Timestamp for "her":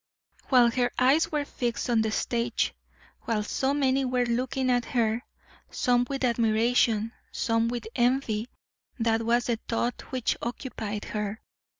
0.71-0.89, 4.85-5.23, 11.05-11.39